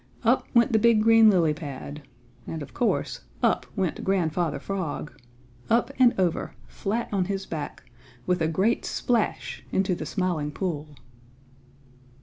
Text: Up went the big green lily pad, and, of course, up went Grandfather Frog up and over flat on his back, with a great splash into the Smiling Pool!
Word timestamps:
Up 0.23 0.47
went 0.55 0.71
the 0.73 0.79
big 0.79 1.03
green 1.03 1.29
lily 1.29 1.53
pad, 1.53 2.01
and, 2.47 2.63
of 2.63 2.73
course, 2.73 3.21
up 3.43 3.67
went 3.75 4.03
Grandfather 4.03 4.59
Frog 4.59 5.15
up 5.69 5.91
and 5.99 6.19
over 6.19 6.55
flat 6.67 7.07
on 7.13 7.25
his 7.25 7.45
back, 7.45 7.83
with 8.25 8.41
a 8.41 8.47
great 8.47 8.83
splash 8.83 9.63
into 9.71 9.93
the 9.93 10.07
Smiling 10.07 10.49
Pool! 10.49 10.95